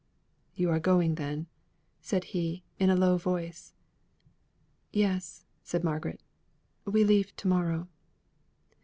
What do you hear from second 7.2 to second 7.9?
to morrow."